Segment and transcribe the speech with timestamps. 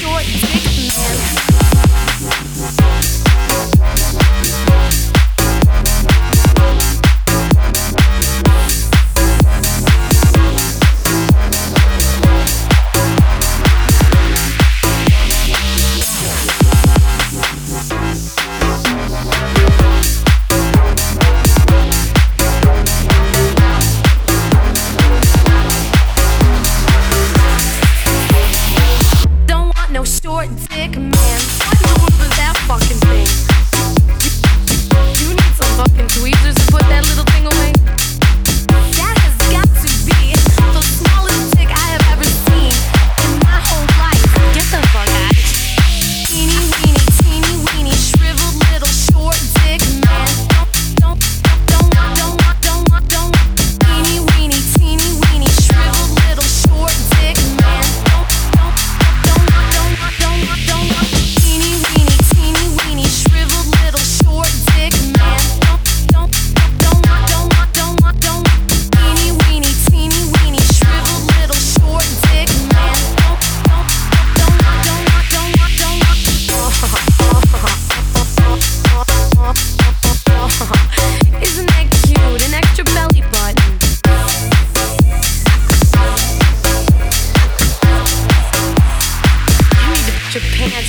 [0.00, 0.63] short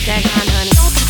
[0.03, 1.04] back on, honey.